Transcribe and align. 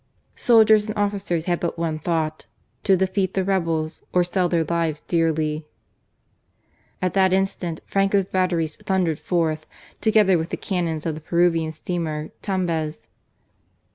Soldiers 0.41 0.87
and 0.87 0.97
officers 0.97 1.45
had 1.45 1.59
but 1.59 1.77
one 1.77 1.99
thought, 1.99 2.47
to 2.85 2.97
defeat 2.97 3.35
the 3.35 3.43
rebels 3.43 4.01
or 4.13 4.23
sell 4.23 4.49
their 4.49 4.63
lives 4.63 5.01
dearly. 5.01 5.67
At 7.03 7.13
that 7.13 7.33
instant 7.33 7.81
Franco's 7.85 8.25
batteries 8.25 8.77
thundered 8.77 9.19
forth, 9.19 9.67
together 10.01 10.39
with 10.39 10.49
the 10.49 10.57
cannons 10.57 11.05
of 11.05 11.13
the 11.13 11.21
Peruvian 11.21 11.71
steamer 11.71 12.31
Tumbez. 12.41 13.09